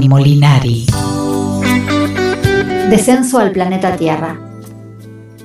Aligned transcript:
Molinari. 0.00 0.86
Descenso 2.88 3.38
al 3.38 3.52
planeta 3.52 3.94
Tierra. 3.96 4.40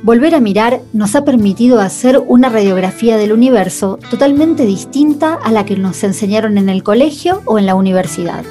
Volver 0.03 0.35
a 0.35 0.39
mirar 0.39 0.79
nos 0.93 1.15
ha 1.15 1.25
permitido 1.25 1.81
hacer 1.81 2.21
una 2.25 2.47
radiografía 2.47 3.17
del 3.17 3.33
universo 3.33 3.99
totalmente 4.09 4.65
distinta 4.65 5.33
a 5.33 5.51
la 5.51 5.65
que 5.65 5.75
nos 5.75 6.01
enseñaron 6.03 6.57
en 6.57 6.69
el 6.69 6.81
colegio 6.81 7.41
o 7.45 7.59
en 7.59 7.65
la 7.65 7.75
universidad. 7.75 8.45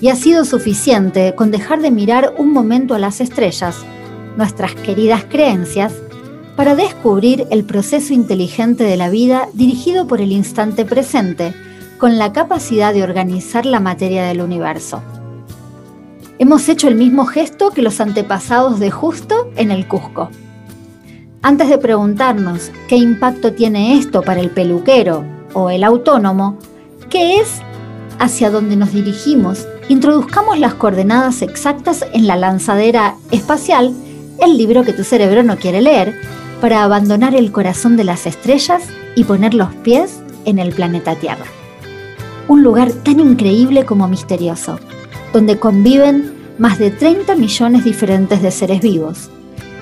Y 0.00 0.08
ha 0.08 0.16
sido 0.16 0.46
suficiente 0.46 1.34
con 1.34 1.50
dejar 1.50 1.82
de 1.82 1.90
mirar 1.90 2.34
un 2.38 2.52
momento 2.52 2.94
a 2.94 2.98
las 2.98 3.20
estrellas, 3.20 3.76
nuestras 4.38 4.74
queridas 4.74 5.24
creencias, 5.28 5.92
para 6.56 6.74
descubrir 6.74 7.46
el 7.50 7.64
proceso 7.64 8.14
inteligente 8.14 8.84
de 8.84 8.96
la 8.96 9.10
vida 9.10 9.48
dirigido 9.52 10.06
por 10.06 10.22
el 10.22 10.32
instante 10.32 10.86
presente, 10.86 11.52
con 11.98 12.16
la 12.16 12.32
capacidad 12.32 12.94
de 12.94 13.02
organizar 13.02 13.66
la 13.66 13.80
materia 13.80 14.24
del 14.24 14.40
universo. 14.40 15.02
Hemos 16.38 16.68
hecho 16.68 16.86
el 16.86 16.94
mismo 16.94 17.26
gesto 17.26 17.72
que 17.72 17.82
los 17.82 18.00
antepasados 18.00 18.78
de 18.78 18.92
Justo 18.92 19.50
en 19.56 19.72
el 19.72 19.88
Cusco. 19.88 20.30
Antes 21.42 21.68
de 21.68 21.78
preguntarnos 21.78 22.70
qué 22.86 22.96
impacto 22.96 23.52
tiene 23.52 23.98
esto 23.98 24.22
para 24.22 24.40
el 24.40 24.50
peluquero 24.50 25.24
o 25.54 25.70
el 25.70 25.82
autónomo, 25.82 26.56
qué 27.10 27.40
es 27.40 27.60
hacia 28.20 28.50
dónde 28.50 28.76
nos 28.76 28.92
dirigimos, 28.92 29.66
introduzcamos 29.88 30.58
las 30.58 30.74
coordenadas 30.74 31.42
exactas 31.42 32.04
en 32.12 32.28
la 32.28 32.36
lanzadera 32.36 33.16
espacial, 33.32 33.92
el 34.40 34.56
libro 34.56 34.84
que 34.84 34.92
tu 34.92 35.02
cerebro 35.02 35.42
no 35.42 35.56
quiere 35.56 35.80
leer, 35.80 36.14
para 36.60 36.84
abandonar 36.84 37.34
el 37.34 37.50
corazón 37.50 37.96
de 37.96 38.04
las 38.04 38.26
estrellas 38.26 38.84
y 39.16 39.24
poner 39.24 39.54
los 39.54 39.72
pies 39.74 40.20
en 40.44 40.58
el 40.58 40.72
planeta 40.72 41.14
Tierra 41.16 41.57
un 42.48 42.62
lugar 42.62 42.90
tan 42.90 43.20
increíble 43.20 43.84
como 43.84 44.08
misterioso, 44.08 44.80
donde 45.32 45.58
conviven 45.58 46.32
más 46.58 46.78
de 46.78 46.90
30 46.90 47.36
millones 47.36 47.84
diferentes 47.84 48.42
de 48.42 48.50
seres 48.50 48.80
vivos, 48.80 49.30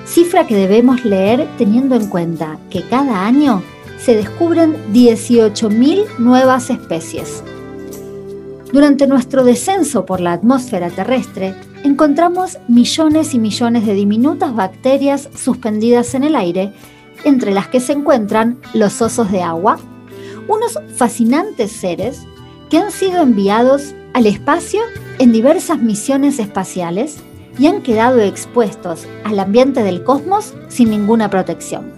cifra 0.05 0.45
que 0.45 0.55
debemos 0.55 1.03
leer 1.05 1.47
teniendo 1.57 1.95
en 1.95 2.07
cuenta 2.07 2.59
que 2.69 2.83
cada 2.83 3.25
año 3.25 3.63
se 3.99 4.15
descubren 4.15 4.75
18.000 4.93 6.17
nuevas 6.19 6.69
especies. 6.69 7.43
Durante 8.71 9.07
nuestro 9.07 9.43
descenso 9.43 10.05
por 10.05 10.19
la 10.19 10.33
atmósfera 10.33 10.89
terrestre, 10.89 11.55
encontramos 11.83 12.59
millones 12.67 13.33
y 13.33 13.39
millones 13.39 13.85
de 13.85 13.93
diminutas 13.93 14.53
bacterias 14.53 15.29
suspendidas 15.35 16.13
en 16.15 16.25
el 16.25 16.35
aire, 16.35 16.73
entre 17.23 17.53
las 17.53 17.67
que 17.69 17.79
se 17.79 17.93
encuentran 17.93 18.59
los 18.73 19.01
osos 19.01 19.31
de 19.31 19.41
agua, 19.41 19.79
unos 20.47 20.79
fascinantes 20.95 21.71
seres 21.71 22.25
que 22.69 22.77
han 22.77 22.91
sido 22.91 23.21
enviados 23.21 23.93
al 24.13 24.25
espacio 24.25 24.81
en 25.19 25.31
diversas 25.31 25.79
misiones 25.79 26.39
espaciales 26.39 27.17
y 27.59 27.67
han 27.67 27.81
quedado 27.81 28.19
expuestos 28.21 29.07
al 29.23 29.39
ambiente 29.39 29.83
del 29.83 30.03
cosmos 30.03 30.53
sin 30.67 30.89
ninguna 30.89 31.29
protección. 31.29 31.91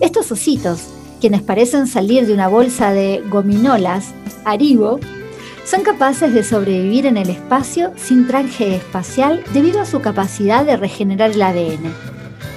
Estos 0.00 0.32
ositos, 0.32 0.88
quienes 1.20 1.42
parecen 1.42 1.86
salir 1.86 2.26
de 2.26 2.34
una 2.34 2.48
bolsa 2.48 2.92
de 2.92 3.22
gominolas, 3.30 4.12
Aribo, 4.44 4.98
son 5.64 5.82
capaces 5.82 6.34
de 6.34 6.42
sobrevivir 6.42 7.06
en 7.06 7.16
el 7.16 7.30
espacio 7.30 7.92
sin 7.96 8.26
traje 8.26 8.76
espacial 8.76 9.44
debido 9.52 9.80
a 9.80 9.86
su 9.86 10.00
capacidad 10.00 10.64
de 10.64 10.76
regenerar 10.76 11.30
el 11.30 11.42
ADN. 11.42 11.94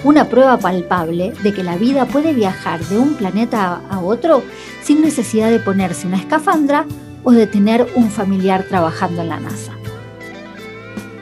Una 0.04 0.26
prueba 0.26 0.58
palpable 0.58 1.34
de 1.44 1.54
que 1.54 1.64
la 1.64 1.78
vida 1.78 2.06
puede 2.06 2.34
viajar 2.34 2.84
de 2.86 2.98
un 2.98 3.14
planeta 3.16 3.82
a 3.90 4.00
otro 4.00 4.44
sin 4.86 5.02
necesidad 5.02 5.50
de 5.50 5.60
ponerse 5.60 6.06
una 6.06 6.18
escafandra 6.18 6.86
o 7.24 7.32
de 7.32 7.48
tener 7.48 7.88
un 7.96 8.12
familiar 8.12 8.66
trabajando 8.70 9.24
en 9.24 9.30
la 9.30 9.40
NASA. 9.40 9.72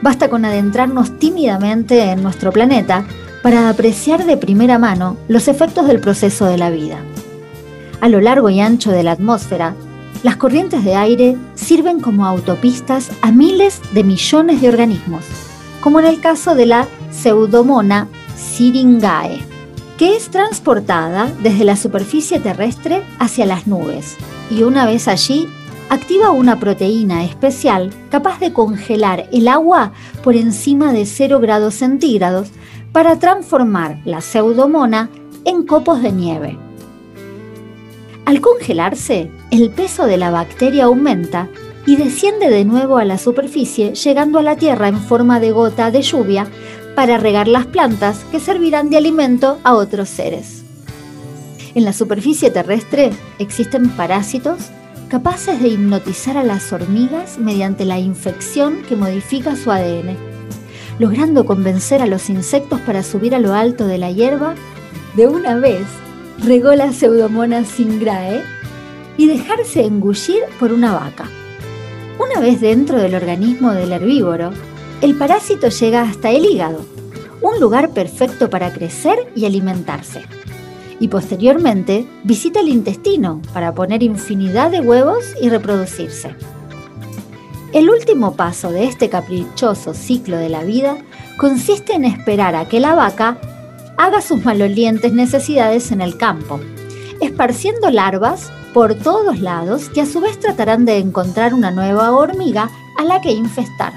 Basta 0.02 0.28
con 0.28 0.44
adentrarnos 0.44 1.18
tímidamente 1.18 2.02
en 2.02 2.22
nuestro 2.22 2.52
planeta 2.52 3.06
para 3.42 3.70
apreciar 3.70 4.26
de 4.26 4.36
primera 4.36 4.78
mano 4.78 5.16
los 5.28 5.48
efectos 5.48 5.86
del 5.86 5.98
proceso 5.98 6.44
de 6.44 6.58
la 6.58 6.68
vida. 6.68 6.98
A 8.02 8.10
lo 8.10 8.20
largo 8.20 8.50
y 8.50 8.60
ancho 8.60 8.90
de 8.90 9.02
la 9.02 9.12
atmósfera, 9.12 9.74
las 10.22 10.36
corrientes 10.36 10.84
de 10.84 10.94
aire 10.94 11.36
sirven 11.54 12.00
como 12.00 12.26
autopistas 12.26 13.10
a 13.22 13.32
miles 13.32 13.80
de 13.94 14.04
millones 14.04 14.60
de 14.60 14.68
organismos, 14.68 15.24
como 15.80 16.00
en 16.00 16.06
el 16.06 16.20
caso 16.20 16.54
de 16.54 16.66
la 16.66 16.86
Pseudomona 17.10 18.08
syringae 18.36 19.53
que 19.98 20.16
es 20.16 20.30
transportada 20.30 21.32
desde 21.42 21.64
la 21.64 21.76
superficie 21.76 22.40
terrestre 22.40 23.02
hacia 23.18 23.46
las 23.46 23.66
nubes 23.66 24.16
y 24.50 24.62
una 24.62 24.86
vez 24.86 25.08
allí 25.08 25.48
activa 25.88 26.30
una 26.30 26.58
proteína 26.58 27.24
especial 27.24 27.92
capaz 28.10 28.40
de 28.40 28.52
congelar 28.52 29.28
el 29.32 29.48
agua 29.48 29.92
por 30.22 30.34
encima 30.36 30.92
de 30.92 31.06
0 31.06 31.40
grados 31.40 31.74
centígrados 31.74 32.48
para 32.92 33.18
transformar 33.18 33.98
la 34.04 34.20
pseudomona 34.20 35.10
en 35.44 35.64
copos 35.64 36.02
de 36.02 36.12
nieve. 36.12 36.58
Al 38.24 38.40
congelarse, 38.40 39.30
el 39.50 39.70
peso 39.70 40.06
de 40.06 40.16
la 40.16 40.30
bacteria 40.30 40.84
aumenta 40.84 41.48
y 41.86 41.96
desciende 41.96 42.48
de 42.48 42.64
nuevo 42.64 42.96
a 42.96 43.04
la 43.04 43.18
superficie, 43.18 43.94
llegando 43.94 44.38
a 44.38 44.42
la 44.42 44.56
Tierra 44.56 44.88
en 44.88 44.98
forma 44.98 45.40
de 45.40 45.50
gota 45.50 45.90
de 45.90 46.00
lluvia 46.00 46.46
para 46.94 47.18
regar 47.18 47.48
las 47.48 47.66
plantas 47.66 48.24
que 48.30 48.40
servirán 48.40 48.90
de 48.90 48.96
alimento 48.96 49.58
a 49.64 49.74
otros 49.74 50.08
seres. 50.08 50.64
En 51.74 51.84
la 51.84 51.92
superficie 51.92 52.50
terrestre 52.50 53.10
existen 53.38 53.90
parásitos 53.90 54.70
capaces 55.08 55.60
de 55.60 55.68
hipnotizar 55.68 56.36
a 56.36 56.44
las 56.44 56.72
hormigas 56.72 57.38
mediante 57.38 57.84
la 57.84 57.98
infección 57.98 58.82
que 58.88 58.96
modifica 58.96 59.56
su 59.56 59.70
ADN, 59.70 60.16
logrando 60.98 61.44
convencer 61.46 62.00
a 62.02 62.06
los 62.06 62.30
insectos 62.30 62.80
para 62.80 63.02
subir 63.02 63.34
a 63.34 63.38
lo 63.38 63.54
alto 63.54 63.86
de 63.86 63.98
la 63.98 64.10
hierba. 64.10 64.54
De 65.14 65.26
una 65.26 65.56
vez, 65.56 65.86
regó 66.42 66.74
la 66.74 66.92
pseudomona 66.92 67.64
singrae 67.64 68.42
y 69.16 69.26
dejarse 69.26 69.84
engullir 69.84 70.42
por 70.58 70.72
una 70.72 70.92
vaca. 70.92 71.28
Una 72.18 72.40
vez 72.40 72.60
dentro 72.60 72.98
del 72.98 73.14
organismo 73.14 73.72
del 73.72 73.92
herbívoro, 73.92 74.50
el 75.04 75.16
parásito 75.16 75.68
llega 75.68 76.00
hasta 76.00 76.30
el 76.30 76.46
hígado, 76.46 76.80
un 77.42 77.60
lugar 77.60 77.90
perfecto 77.90 78.48
para 78.48 78.72
crecer 78.72 79.30
y 79.36 79.44
alimentarse. 79.44 80.22
Y 80.98 81.08
posteriormente 81.08 82.08
visita 82.22 82.60
el 82.60 82.70
intestino 82.70 83.42
para 83.52 83.74
poner 83.74 84.02
infinidad 84.02 84.70
de 84.70 84.80
huevos 84.80 85.22
y 85.42 85.50
reproducirse. 85.50 86.34
El 87.74 87.90
último 87.90 88.34
paso 88.34 88.70
de 88.70 88.84
este 88.84 89.10
caprichoso 89.10 89.92
ciclo 89.92 90.38
de 90.38 90.48
la 90.48 90.62
vida 90.62 90.96
consiste 91.36 91.92
en 91.92 92.06
esperar 92.06 92.54
a 92.54 92.66
que 92.66 92.80
la 92.80 92.94
vaca 92.94 93.36
haga 93.98 94.22
sus 94.22 94.42
malolientes 94.42 95.12
necesidades 95.12 95.92
en 95.92 96.00
el 96.00 96.16
campo, 96.16 96.60
esparciendo 97.20 97.90
larvas 97.90 98.50
por 98.72 98.94
todos 98.94 99.38
lados 99.38 99.90
que 99.90 100.00
a 100.00 100.06
su 100.06 100.22
vez 100.22 100.40
tratarán 100.40 100.86
de 100.86 100.96
encontrar 100.96 101.52
una 101.52 101.70
nueva 101.70 102.10
hormiga 102.12 102.70
a 102.98 103.04
la 103.04 103.20
que 103.20 103.32
infestar. 103.32 103.92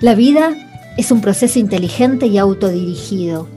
La 0.00 0.14
vida 0.14 0.54
es 0.96 1.10
un 1.10 1.20
proceso 1.20 1.58
inteligente 1.58 2.28
y 2.28 2.38
autodirigido, 2.38 3.48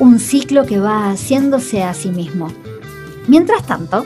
un 0.00 0.18
ciclo 0.18 0.66
que 0.66 0.80
va 0.80 1.08
haciéndose 1.08 1.84
a 1.84 1.94
sí 1.94 2.08
mismo. 2.08 2.48
Mientras 3.28 3.64
tanto, 3.64 4.04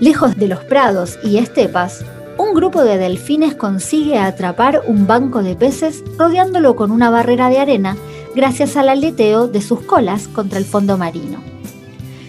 lejos 0.00 0.36
de 0.36 0.48
los 0.48 0.58
prados 0.64 1.20
y 1.22 1.36
estepas, 1.36 2.04
un 2.38 2.54
grupo 2.54 2.82
de 2.82 2.98
delfines 2.98 3.54
consigue 3.54 4.18
atrapar 4.18 4.82
un 4.88 5.06
banco 5.06 5.44
de 5.44 5.54
peces 5.54 6.02
rodeándolo 6.18 6.74
con 6.74 6.90
una 6.90 7.08
barrera 7.08 7.50
de 7.50 7.60
arena 7.60 7.96
gracias 8.34 8.76
al 8.76 8.88
aleteo 8.88 9.46
de 9.46 9.62
sus 9.62 9.78
colas 9.82 10.26
contra 10.26 10.58
el 10.58 10.64
fondo 10.64 10.98
marino. 10.98 11.38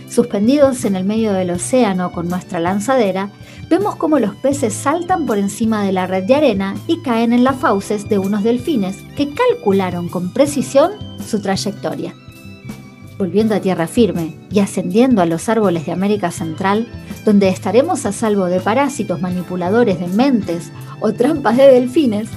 Suspendidos 0.08 0.86
en 0.86 0.96
el 0.96 1.04
medio 1.04 1.34
del 1.34 1.50
océano 1.50 2.12
con 2.12 2.30
nuestra 2.30 2.60
lanzadera, 2.60 3.32
vemos 3.70 3.96
cómo 3.96 4.20
los 4.20 4.36
peces 4.36 4.74
saltan 4.74 5.26
por 5.26 5.38
encima 5.38 5.84
de 5.84 5.92
la 5.92 6.08
red 6.08 6.24
de 6.24 6.36
arena 6.36 6.76
y 6.88 7.02
caen 7.02 7.34
en 7.34 7.44
las 7.44 7.58
fauces 7.58 8.08
de 8.10 8.18
unos 8.18 8.44
delfines 8.44 8.98
que 9.16 9.34
calcularon 9.34 10.10
con 10.10 10.32
precisión 10.32 10.92
su 11.26 11.42
trayectoria. 11.42 12.14
Volviendo 13.18 13.56
a 13.56 13.60
tierra 13.60 13.88
firme 13.88 14.36
y 14.52 14.60
ascendiendo 14.60 15.22
a 15.22 15.26
los 15.26 15.48
árboles 15.50 15.86
de 15.86 15.92
América 15.92 16.32
Central, 16.32 16.88
donde 17.26 17.50
estaremos 17.50 18.06
a 18.06 18.12
salvo 18.12 18.46
de 18.46 18.60
parásitos 18.60 19.22
manipuladores 19.22 20.00
de 20.00 20.08
mentes 20.08 20.72
o 21.00 21.14
trampas 21.14 21.58
de 21.58 21.68
delfines, 21.68 22.30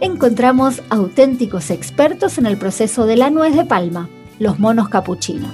encontramos 0.00 0.82
auténticos 0.90 1.70
expertos 1.70 2.38
en 2.38 2.46
el 2.46 2.56
proceso 2.56 3.06
de 3.06 3.16
la 3.16 3.30
nuez 3.30 3.56
de 3.56 3.64
palma, 3.64 4.08
los 4.38 4.58
monos 4.58 4.88
capuchinos. 4.88 5.50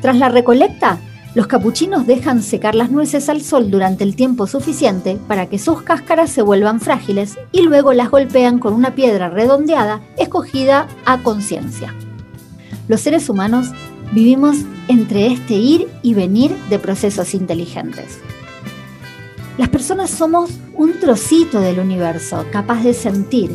Tras 0.00 0.16
la 0.16 0.28
recolecta, 0.28 0.98
los 1.36 1.48
capuchinos 1.48 2.06
dejan 2.06 2.42
secar 2.42 2.74
las 2.74 2.90
nueces 2.90 3.28
al 3.28 3.42
sol 3.42 3.70
durante 3.70 4.04
el 4.04 4.16
tiempo 4.16 4.46
suficiente 4.46 5.18
para 5.28 5.50
que 5.50 5.58
sus 5.58 5.82
cáscaras 5.82 6.30
se 6.30 6.40
vuelvan 6.40 6.80
frágiles 6.80 7.36
y 7.52 7.60
luego 7.60 7.92
las 7.92 8.10
golpean 8.10 8.58
con 8.58 8.72
una 8.72 8.94
piedra 8.94 9.28
redondeada 9.28 10.00
escogida 10.16 10.88
a 11.04 11.22
conciencia. 11.22 11.94
Los 12.88 13.02
seres 13.02 13.28
humanos 13.28 13.72
vivimos 14.12 14.56
entre 14.88 15.26
este 15.26 15.52
ir 15.52 15.88
y 16.00 16.14
venir 16.14 16.56
de 16.70 16.78
procesos 16.78 17.34
inteligentes. 17.34 18.18
Las 19.58 19.68
personas 19.68 20.08
somos 20.08 20.52
un 20.72 20.98
trocito 21.00 21.60
del 21.60 21.80
universo 21.80 22.46
capaz 22.50 22.82
de 22.82 22.94
sentir, 22.94 23.54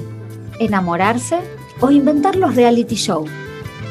enamorarse 0.60 1.40
o 1.80 1.90
inventar 1.90 2.36
los 2.36 2.54
reality 2.54 2.94
show. 2.94 3.26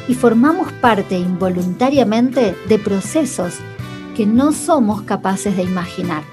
Y 0.07 0.13
formamos 0.15 0.71
parte 0.73 1.17
involuntariamente 1.17 2.55
de 2.67 2.79
procesos 2.79 3.59
que 4.15 4.25
no 4.25 4.51
somos 4.51 5.01
capaces 5.03 5.55
de 5.55 5.63
imaginar. 5.63 6.23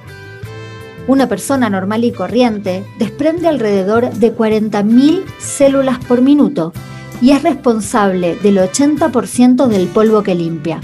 Una 1.06 1.26
persona 1.26 1.70
normal 1.70 2.04
y 2.04 2.12
corriente 2.12 2.84
desprende 2.98 3.48
alrededor 3.48 4.10
de 4.10 4.36
40.000 4.36 5.24
células 5.38 5.98
por 6.04 6.20
minuto 6.20 6.72
y 7.22 7.30
es 7.32 7.42
responsable 7.42 8.36
del 8.36 8.58
80% 8.58 9.66
del 9.66 9.86
polvo 9.88 10.22
que 10.22 10.34
limpia. 10.34 10.80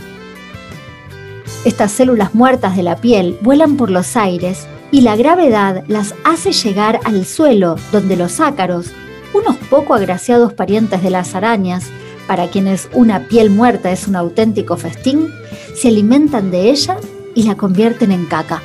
Estas 1.65 1.93
células 1.93 2.35
muertas 2.35 2.77
de 2.77 2.83
la 2.83 2.97
piel 2.97 3.39
vuelan 3.43 3.77
por 3.77 3.91
los 3.91 4.17
aires 4.17 4.67
y 4.91 5.01
la 5.01 5.17
gravedad 5.17 5.85
las 5.89 6.15
hace 6.25 6.53
llegar 6.53 7.01
al 7.05 7.25
suelo, 7.25 7.77
donde 7.91 8.17
los 8.17 8.41
ácaros, 8.41 8.93
unos 9.33 9.57
poco 9.69 9.95
agraciados 9.95 10.53
parientes 10.53 11.03
de 11.03 11.11
las 11.11 11.35
arañas, 11.35 11.91
para 12.27 12.49
quienes 12.49 12.89
una 12.93 13.29
piel 13.29 13.51
muerta 13.51 13.91
es 13.91 14.09
un 14.09 14.17
auténtico 14.17 14.77
festín, 14.77 15.33
se 15.75 15.89
alimentan 15.89 16.51
de 16.51 16.71
ella 16.71 16.97
y 17.35 17.45
la 17.45 17.57
convierten 17.57 18.13
en 18.13 18.27
caca. 18.27 18.63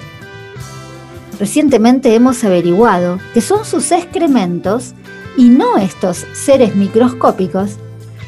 Recientemente 1.39 2.13
hemos 2.15 2.43
averiguado 2.43 3.19
que 3.33 3.41
son 3.41 3.65
sus 3.65 3.91
excrementos 3.91 4.93
y 5.37 5.49
no 5.49 5.77
estos 5.77 6.25
seres 6.33 6.75
microscópicos 6.75 7.77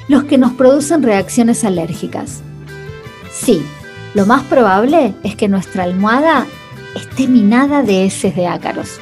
los 0.07 0.23
que 0.23 0.37
nos 0.37 0.53
producen 0.53 1.03
reacciones 1.03 1.63
alérgicas. 1.63 2.41
Sí, 3.31 3.61
lo 4.13 4.25
más 4.25 4.43
probable 4.43 5.13
es 5.23 5.35
que 5.35 5.47
nuestra 5.47 5.83
almohada 5.83 6.45
esté 6.95 7.27
minada 7.27 7.83
de 7.83 8.05
heces 8.05 8.35
de 8.35 8.47
ácaros. 8.47 8.99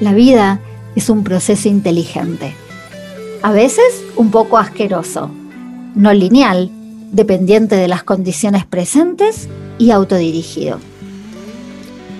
La 0.00 0.12
vida 0.12 0.60
es 0.96 1.08
un 1.08 1.24
proceso 1.24 1.68
inteligente, 1.68 2.54
a 3.44 3.52
veces 3.52 4.02
un 4.16 4.30
poco 4.30 4.56
asqueroso, 4.56 5.30
no 5.94 6.14
lineal, 6.14 6.70
dependiente 7.12 7.76
de 7.76 7.88
las 7.88 8.02
condiciones 8.02 8.64
presentes 8.64 9.50
y 9.76 9.90
autodirigido. 9.90 10.78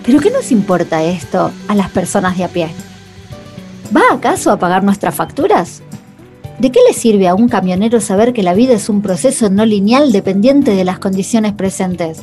¿Pero 0.04 0.20
qué 0.20 0.30
nos 0.30 0.52
importa 0.52 1.02
esto 1.02 1.50
a 1.66 1.74
las 1.74 1.88
personas 1.88 2.36
de 2.36 2.44
a 2.44 2.48
pie? 2.48 2.68
¿Va 3.96 4.02
acaso 4.12 4.50
a 4.50 4.58
pagar 4.58 4.84
nuestras 4.84 5.14
facturas? 5.14 5.80
¿De 6.58 6.70
qué 6.70 6.80
le 6.86 6.92
sirve 6.92 7.26
a 7.26 7.34
un 7.34 7.48
camionero 7.48 8.02
saber 8.02 8.34
que 8.34 8.42
la 8.42 8.52
vida 8.52 8.74
es 8.74 8.90
un 8.90 9.00
proceso 9.00 9.48
no 9.48 9.64
lineal 9.64 10.12
dependiente 10.12 10.72
de 10.72 10.84
las 10.84 10.98
condiciones 10.98 11.54
presentes? 11.54 12.22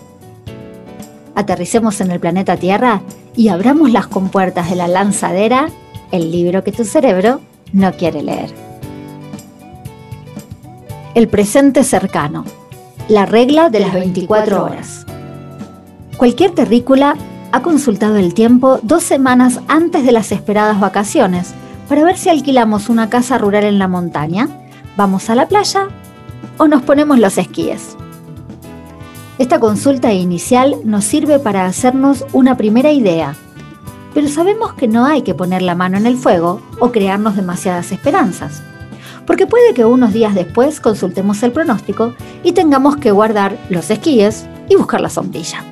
aterricemos 1.33 2.01
en 2.01 2.11
el 2.11 2.19
planeta 2.19 2.55
Tierra 2.55 3.01
y 3.35 3.47
abramos 3.47 3.89
las 3.89 4.05
compuertas 4.05 4.69
de 4.69 4.75
la 4.75 4.87
lanzadera, 4.87 5.69
el 6.11 6.31
libro 6.31 6.63
que 6.63 6.71
tu 6.71 6.83
cerebro 6.83 7.41
no 7.73 7.93
quiere 7.93 8.21
leer. 8.21 8.70
El 11.13 11.27
presente 11.27 11.83
cercano. 11.83 12.45
La 13.09 13.25
regla 13.25 13.69
de 13.69 13.81
las 13.81 13.91
24 13.91 14.63
horas. 14.63 15.05
Cualquier 16.15 16.51
terrícola 16.51 17.17
ha 17.51 17.61
consultado 17.61 18.15
el 18.15 18.33
tiempo 18.33 18.79
dos 18.81 19.03
semanas 19.03 19.59
antes 19.67 20.05
de 20.05 20.13
las 20.13 20.31
esperadas 20.31 20.79
vacaciones 20.79 21.53
para 21.89 22.05
ver 22.05 22.17
si 22.17 22.29
alquilamos 22.29 22.87
una 22.87 23.09
casa 23.09 23.37
rural 23.37 23.65
en 23.65 23.77
la 23.77 23.89
montaña, 23.89 24.47
vamos 24.95 25.29
a 25.29 25.35
la 25.35 25.49
playa 25.49 25.89
o 26.57 26.69
nos 26.69 26.81
ponemos 26.83 27.19
los 27.19 27.37
esquíes. 27.37 27.97
Esta 29.37 29.59
consulta 29.59 30.13
inicial 30.13 30.77
nos 30.85 31.03
sirve 31.03 31.39
para 31.39 31.65
hacernos 31.65 32.25
una 32.31 32.55
primera 32.55 32.93
idea, 32.93 33.35
pero 34.13 34.29
sabemos 34.29 34.75
que 34.75 34.87
no 34.87 35.05
hay 35.05 35.23
que 35.23 35.33
poner 35.33 35.61
la 35.61 35.75
mano 35.75 35.97
en 35.97 36.05
el 36.05 36.15
fuego 36.15 36.61
o 36.79 36.93
crearnos 36.93 37.35
demasiadas 37.35 37.91
esperanzas, 37.91 38.63
porque 39.25 39.47
puede 39.47 39.73
que 39.73 39.85
unos 39.85 40.13
días 40.13 40.35
después 40.35 40.79
consultemos 40.79 41.41
el 41.43 41.51
pronóstico 41.51 42.13
y 42.43 42.53
tengamos 42.53 42.97
que 42.97 43.11
guardar 43.11 43.57
los 43.69 43.89
esquíes 43.89 44.45
y 44.69 44.75
buscar 44.75 45.01
la 45.01 45.09
sombrilla. 45.09 45.63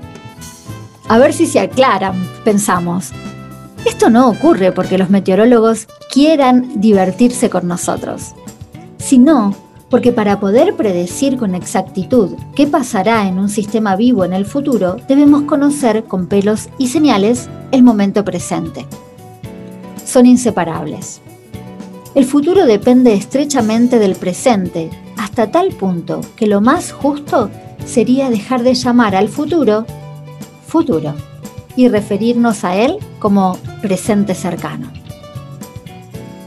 A 1.08 1.18
ver 1.18 1.34
si 1.34 1.48
se 1.48 1.60
aclaran, 1.60 2.16
pensamos. 2.44 3.12
Esto 3.86 4.10
no 4.10 4.30
ocurre 4.30 4.72
porque 4.72 4.98
los 4.98 5.10
meteorólogos 5.10 5.88
quieran 6.12 6.80
divertirse 6.80 7.50
con 7.50 7.68
nosotros, 7.68 8.34
sino 8.98 9.56
porque 9.90 10.12
para 10.12 10.40
poder 10.40 10.76
predecir 10.76 11.38
con 11.38 11.56
exactitud 11.56 12.36
qué 12.56 12.68
pasará 12.68 13.28
en 13.28 13.40
un 13.40 13.50
sistema 13.50 13.96
vivo 13.96 14.24
en 14.24 14.34
el 14.34 14.46
futuro, 14.46 14.98
debemos 15.08 15.44
conocer 15.44 16.04
con 16.04 16.28
pelos 16.28 16.70
y 16.78 16.88
señales 16.88 17.50
el 17.72 17.84
momento 17.84 18.24
presente. 18.24 18.86
Son 20.06 20.26
inseparables. 20.26 21.22
El 22.16 22.26
futuro 22.26 22.66
depende 22.66 23.14
estrechamente 23.14 24.00
del 24.00 24.16
presente, 24.16 24.90
hasta 25.18 25.52
tal 25.52 25.70
punto 25.70 26.22
que 26.36 26.48
lo 26.48 26.60
más 26.60 26.92
justo 26.92 27.52
sería 27.86 28.30
dejar 28.30 28.64
de 28.64 28.74
llamar 28.74 29.16
al 29.16 29.30
futuro 29.30 29.86
futuro 30.66 31.14
y 31.76 31.88
referirnos 31.88 32.64
a 32.64 32.76
él 32.76 32.98
como 33.20 33.58
presente 33.82 34.34
cercano. 34.34 34.92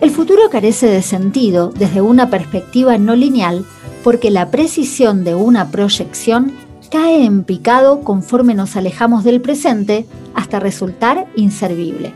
El 0.00 0.11
futuro 0.11 0.50
carece 0.50 0.88
de 0.88 1.00
sentido 1.00 1.70
desde 1.70 2.00
una 2.00 2.29
perspectiva 2.29 2.99
no 2.99 3.15
lineal 3.15 3.65
porque 4.03 4.31
la 4.31 4.50
precisión 4.50 5.23
de 5.23 5.37
una 5.37 5.70
proyección 5.70 6.53
cae 6.91 7.25
en 7.25 7.44
picado 7.44 8.00
conforme 8.00 8.55
nos 8.55 8.75
alejamos 8.76 9.23
del 9.23 9.41
presente 9.41 10.06
hasta 10.35 10.58
resultar 10.58 11.26
inservible. 11.37 12.12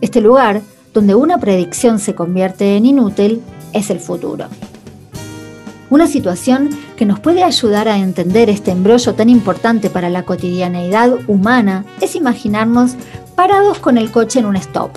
Este 0.00 0.20
lugar, 0.20 0.62
donde 0.94 1.14
una 1.14 1.36
predicción 1.36 1.98
se 1.98 2.14
convierte 2.14 2.76
en 2.76 2.86
inútil, 2.86 3.42
es 3.74 3.90
el 3.90 4.00
futuro. 4.00 4.46
Una 5.90 6.06
situación 6.06 6.70
que 6.96 7.04
nos 7.04 7.20
puede 7.20 7.42
ayudar 7.42 7.88
a 7.88 7.98
entender 7.98 8.48
este 8.48 8.70
embrollo 8.70 9.14
tan 9.14 9.28
importante 9.28 9.90
para 9.90 10.08
la 10.08 10.22
cotidianeidad 10.22 11.18
humana 11.28 11.84
es 12.00 12.16
imaginarnos 12.16 12.94
parados 13.36 13.78
con 13.80 13.98
el 13.98 14.10
coche 14.10 14.38
en 14.38 14.46
un 14.46 14.56
stop 14.56 14.90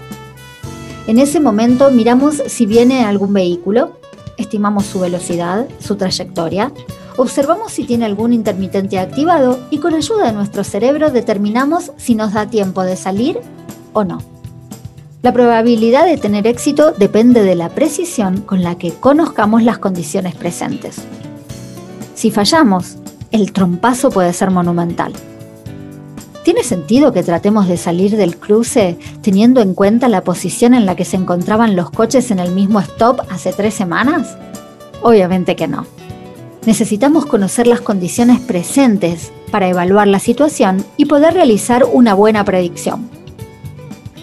en 1.07 1.19
ese 1.19 1.39
momento 1.39 1.89
miramos 1.89 2.43
si 2.47 2.65
viene 2.65 3.05
algún 3.05 3.31
vehículo, 3.31 3.97
estimamos 4.35 4.85
su 4.85 4.99
velocidad, 4.99 5.65
su 5.79 5.95
trayectoria, 5.95 6.73
observamos 7.15 7.71
si 7.71 7.85
tiene 7.85 8.03
algún 8.03 8.33
intermitente 8.33 8.99
activado 8.99 9.57
y 9.71 9.77
con 9.77 9.93
ayuda 9.93 10.25
de 10.25 10.33
nuestro 10.33 10.65
cerebro 10.65 11.09
determinamos 11.09 11.93
si 11.95 12.13
nos 12.13 12.33
da 12.33 12.47
tiempo 12.47 12.83
de 12.83 12.97
salir 12.97 13.39
o 13.93 14.03
no. 14.03 14.36
La 15.23 15.33
probabilidad 15.33 16.05
de 16.05 16.17
tener 16.17 16.45
éxito 16.45 16.91
depende 16.91 17.43
de 17.43 17.55
la 17.55 17.69
precisión 17.69 18.41
con 18.41 18.61
la 18.61 18.77
que 18.77 18.93
conozcamos 18.93 19.63
las 19.63 19.79
condiciones 19.79 20.35
presentes. 20.35 20.97
Si 22.13 22.29
fallamos, 22.29 22.97
el 23.31 23.51
trompazo 23.51 24.11
puede 24.11 24.31
ser 24.31 24.51
monumental. 24.51 25.13
¿Tiene 26.43 26.63
sentido 26.63 27.11
que 27.13 27.23
tratemos 27.23 27.67
de 27.67 27.77
salir 27.77 28.15
del 28.15 28.37
cruce 28.37 28.97
teniendo 29.21 29.59
en 29.59 29.73
cuenta 29.73 30.07
la 30.07 30.23
posición 30.23 30.75
en 30.75 30.85
la 30.85 30.95
que 30.95 31.03
se 31.03 31.17
encontraban 31.17 31.75
los 31.75 31.89
coches 31.89 32.29
en 32.29 32.37
el 32.37 32.53
mismo 32.53 32.79
stop 32.79 33.21
hace 33.29 33.51
tres 33.53 33.73
semanas? 33.73 34.37
Obviamente 35.01 35.55
que 35.55 35.67
no. 35.67 35.87
Necesitamos 36.65 37.25
conocer 37.25 37.65
las 37.65 37.81
condiciones 37.81 38.39
presentes 38.39 39.31
para 39.51 39.67
evaluar 39.67 40.07
la 40.07 40.19
situación 40.19 40.85
y 40.95 41.05
poder 41.05 41.33
realizar 41.33 41.85
una 41.91 42.13
buena 42.13 42.45
predicción. 42.45 43.16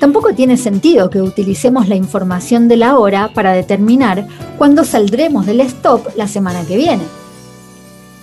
Tampoco 0.04 0.34
tiene 0.34 0.58
sentido 0.58 1.08
que 1.08 1.22
utilicemos 1.22 1.88
la 1.88 1.94
información 1.94 2.68
de 2.68 2.76
la 2.76 2.98
hora 2.98 3.30
para 3.32 3.54
determinar 3.54 4.26
cuándo 4.58 4.84
saldremos 4.84 5.46
del 5.46 5.62
stop 5.62 6.08
la 6.14 6.28
semana 6.28 6.62
que 6.66 6.76
viene. 6.76 7.04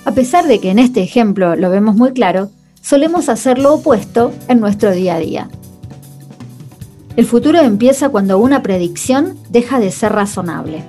A 0.05 0.11
pesar 0.11 0.45
de 0.45 0.59
que 0.59 0.69
en 0.69 0.77
este 0.77 1.01
ejemplo 1.01 1.55
lo 1.55 1.71
vemos 1.71 1.95
muy 1.95 2.11
claro, 2.11 2.51
solemos 2.83 3.29
hacer 3.29 3.57
lo 3.57 3.73
opuesto 3.73 4.31
en 4.47 4.59
nuestro 4.59 4.91
día 4.91 5.15
a 5.15 5.19
día. 5.19 5.49
El 7.15 7.25
futuro 7.25 7.59
empieza 7.59 8.09
cuando 8.09 8.37
una 8.37 8.61
predicción 8.61 9.39
deja 9.49 9.79
de 9.79 9.89
ser 9.89 10.11
razonable. 10.11 10.83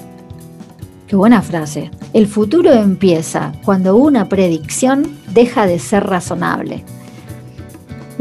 Qué 1.07 1.17
buena 1.17 1.41
frase. 1.41 1.91
El 2.13 2.27
futuro 2.27 2.71
empieza 2.71 3.55
cuando 3.65 3.97
una 3.97 4.29
predicción 4.29 5.17
deja 5.33 5.67
de 5.67 5.79
ser 5.79 6.05
razonable. 6.05 6.85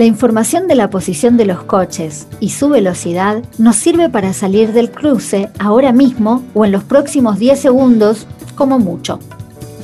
La 0.02 0.08
información 0.08 0.68
de 0.68 0.74
la 0.74 0.90
posición 0.90 1.38
de 1.38 1.46
los 1.46 1.62
coches 1.62 2.26
y 2.40 2.50
su 2.50 2.70
velocidad 2.70 3.44
nos 3.60 3.76
sirve 3.76 4.10
para 4.10 4.34
salir 4.34 4.74
del 4.74 4.90
cruce 4.90 5.52
ahora 5.60 5.92
mismo 5.92 6.44
o 6.56 6.66
en 6.66 6.72
los 6.72 6.84
próximos 6.84 7.38
10 7.38 7.60
segundos 7.60 8.26
como 8.56 8.80
mucho. 8.80 9.20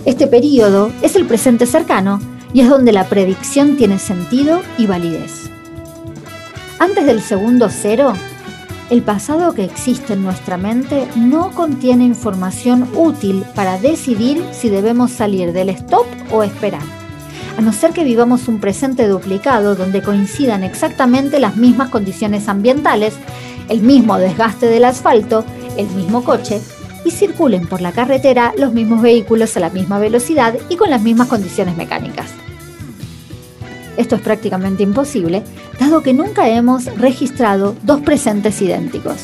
Este 0.05 0.25
periodo 0.25 0.91
es 1.03 1.15
el 1.15 1.27
presente 1.27 1.67
cercano 1.67 2.19
y 2.51 2.61
es 2.61 2.67
donde 2.67 2.93
la 2.93 3.03
predicción 3.03 3.77
tiene 3.77 3.99
sentido 3.99 4.63
y 4.79 4.87
validez. 4.87 5.51
Antes 6.79 7.05
del 7.05 7.21
segundo 7.21 7.69
cero, 7.69 8.13
el 8.89 9.03
pasado 9.03 9.53
que 9.53 9.65
existe 9.65 10.13
en 10.13 10.23
nuestra 10.23 10.57
mente 10.57 11.07
no 11.15 11.51
contiene 11.51 12.05
información 12.05 12.89
útil 12.95 13.45
para 13.53 13.77
decidir 13.77 14.43
si 14.51 14.69
debemos 14.69 15.11
salir 15.11 15.53
del 15.53 15.69
stop 15.69 16.07
o 16.31 16.41
esperar. 16.41 17.06
A 17.57 17.61
no 17.61 17.73
ser 17.73 17.91
que 17.91 18.03
vivamos 18.03 18.47
un 18.47 18.59
presente 18.59 19.07
duplicado 19.07 19.75
donde 19.75 20.03
coincidan 20.03 20.63
exactamente 20.63 21.39
las 21.39 21.57
mismas 21.57 21.89
condiciones 21.89 22.47
ambientales, 22.47 23.15
el 23.67 23.81
mismo 23.81 24.17
desgaste 24.19 24.67
del 24.67 24.85
asfalto, 24.85 25.43
el 25.75 25.87
mismo 25.89 26.23
coche 26.23 26.61
y 27.03 27.09
circulen 27.09 27.67
por 27.67 27.81
la 27.81 27.91
carretera 27.91 28.53
los 28.57 28.73
mismos 28.73 29.01
vehículos 29.01 29.57
a 29.57 29.59
la 29.59 29.71
misma 29.71 29.97
velocidad 29.97 30.55
y 30.69 30.75
con 30.75 30.91
las 30.91 31.01
mismas 31.01 31.27
condiciones 31.27 31.75
mecánicas. 31.75 32.29
Esto 33.97 34.15
es 34.15 34.21
prácticamente 34.21 34.83
imposible, 34.83 35.41
dado 35.79 36.03
que 36.03 36.13
nunca 36.13 36.47
hemos 36.47 36.85
registrado 36.97 37.75
dos 37.81 38.01
presentes 38.01 38.61
idénticos. 38.61 39.17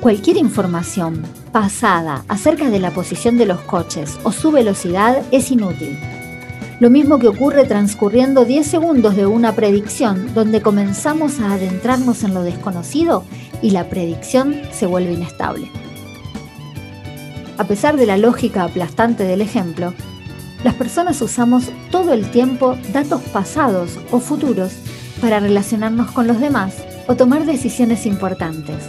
Cualquier 0.00 0.36
información 0.36 1.22
pasada 1.50 2.24
acerca 2.28 2.68
de 2.68 2.78
la 2.78 2.90
posición 2.90 3.38
de 3.38 3.46
los 3.46 3.60
coches 3.60 4.18
o 4.22 4.32
su 4.32 4.50
velocidad 4.50 5.22
es 5.30 5.50
inútil. 5.50 5.98
Lo 6.80 6.88
mismo 6.88 7.18
que 7.18 7.28
ocurre 7.28 7.66
transcurriendo 7.66 8.46
10 8.46 8.66
segundos 8.66 9.14
de 9.14 9.26
una 9.26 9.54
predicción 9.54 10.32
donde 10.32 10.62
comenzamos 10.62 11.38
a 11.38 11.52
adentrarnos 11.52 12.24
en 12.24 12.32
lo 12.32 12.42
desconocido 12.42 13.22
y 13.60 13.72
la 13.72 13.90
predicción 13.90 14.62
se 14.72 14.86
vuelve 14.86 15.12
inestable. 15.12 15.70
A 17.58 17.64
pesar 17.64 17.98
de 17.98 18.06
la 18.06 18.16
lógica 18.16 18.64
aplastante 18.64 19.24
del 19.24 19.42
ejemplo, 19.42 19.92
las 20.64 20.72
personas 20.72 21.20
usamos 21.20 21.70
todo 21.90 22.14
el 22.14 22.30
tiempo 22.30 22.78
datos 22.94 23.20
pasados 23.24 23.98
o 24.10 24.18
futuros 24.18 24.72
para 25.20 25.38
relacionarnos 25.38 26.10
con 26.12 26.26
los 26.26 26.40
demás 26.40 26.76
o 27.06 27.14
tomar 27.14 27.44
decisiones 27.44 28.06
importantes. 28.06 28.88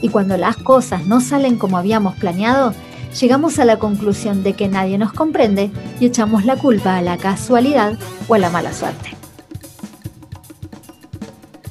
Y 0.00 0.08
cuando 0.08 0.38
las 0.38 0.56
cosas 0.56 1.06
no 1.06 1.20
salen 1.20 1.58
como 1.58 1.76
habíamos 1.76 2.16
planeado, 2.16 2.72
llegamos 3.20 3.58
a 3.58 3.64
la 3.64 3.78
conclusión 3.78 4.42
de 4.42 4.52
que 4.52 4.68
nadie 4.68 4.98
nos 4.98 5.12
comprende 5.12 5.70
y 6.00 6.06
echamos 6.06 6.44
la 6.44 6.56
culpa 6.56 6.96
a 6.96 7.02
la 7.02 7.16
casualidad 7.16 7.98
o 8.28 8.34
a 8.34 8.38
la 8.38 8.50
mala 8.50 8.72
suerte. 8.72 9.16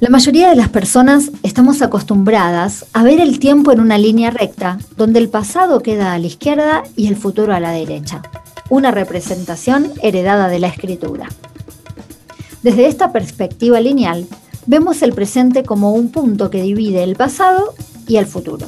La 0.02 0.10
mayoría 0.10 0.50
de 0.50 0.56
las 0.56 0.70
personas 0.70 1.32
estamos 1.42 1.82
acostumbradas 1.82 2.86
a 2.94 3.04
ver 3.04 3.22
el 3.22 3.40
tiempo 3.40 3.72
en 3.72 3.80
una 3.80 3.98
línea 3.98 4.30
recta, 4.30 4.78
donde 4.98 5.20
el 5.20 5.30
pasado 5.30 5.82
queda 5.82 6.14
a 6.14 6.20
la 6.20 6.28
izquierda 6.28 6.84
y 6.96 7.08
el 7.08 7.16
futuro 7.16 7.54
a 7.54 7.60
la 7.60 7.72
derecha, 7.72 8.22
una 8.70 8.92
representación 8.92 9.92
heredada 10.02 10.50
de 10.50 10.60
la 10.60 10.68
escritura. 10.68 11.30
Desde 12.62 12.88
esta 12.88 13.14
perspectiva 13.14 13.80
lineal, 13.80 14.28
vemos 14.66 15.02
el 15.02 15.14
presente 15.14 15.64
como 15.64 15.94
un 15.94 16.10
punto 16.10 16.50
que 16.50 16.62
divide 16.62 17.04
el 17.04 17.16
pasado 17.16 17.74
y 18.08 18.18
el 18.18 18.25
futuro. 18.25 18.68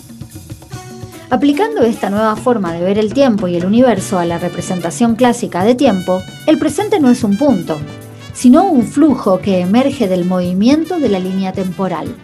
Aplicando 1.30 1.82
esta 1.82 2.10
nueva 2.10 2.38
forma 2.38 2.72
de 2.72 2.80
ver 2.80 2.98
el 2.98 3.14
tiempo 3.14 3.50
y 3.50 3.58
el 3.58 3.66
universo 3.66 4.18
a 4.18 4.24
la 4.24 4.38
representación 4.38 5.18
clásica 5.18 5.66
de 5.66 5.76
tiempo, 5.76 6.22
el 6.46 6.58
presente 6.58 7.02
no 7.02 7.10
es 7.10 7.22
un 7.26 7.38
punto, 7.38 7.78
sino 8.34 8.64
un 8.64 8.84
flujo 8.84 9.40
que 9.40 9.60
emerge 9.60 10.08
del 10.08 10.24
movimiento 10.24 11.00
de 11.00 11.10
la 11.10 11.20
línea 11.20 11.52
temporal. 11.52 12.16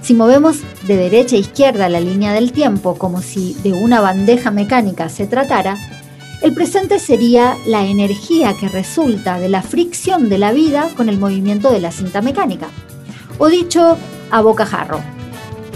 Si 0.00 0.14
movemos 0.14 0.60
de 0.86 0.96
derecha 0.96 1.36
a 1.36 1.40
izquierda 1.40 1.90
la 1.90 2.00
línea 2.00 2.32
del 2.32 2.52
tiempo 2.52 2.96
como 2.96 3.20
si 3.20 3.52
de 3.62 3.74
una 3.74 4.00
bandeja 4.00 4.50
mecánica 4.50 5.10
se 5.10 5.26
tratara, 5.26 5.76
el 6.40 6.54
presente 6.54 6.98
sería 6.98 7.58
la 7.66 7.84
energía 7.84 8.54
que 8.58 8.70
resulta 8.70 9.38
de 9.38 9.50
la 9.50 9.60
fricción 9.60 10.30
de 10.30 10.38
la 10.38 10.52
vida 10.52 10.88
con 10.96 11.10
el 11.10 11.18
movimiento 11.18 11.70
de 11.70 11.80
la 11.80 11.92
cinta 11.92 12.22
mecánica. 12.22 12.68
O 13.38 13.48
dicho 13.48 13.98
a 14.30 14.40
bocajarro, 14.40 15.00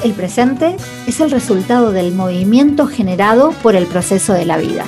el 0.05 0.13
presente 0.13 0.77
es 1.07 1.21
el 1.21 1.31
resultado 1.31 1.93
del 1.93 2.15
movimiento 2.15 2.87
generado 2.87 3.53
por 3.63 3.77
el 3.77 3.87
proceso 3.87 4.33
de 4.33 4.45
la 4.45 4.57
vida. 4.57 4.85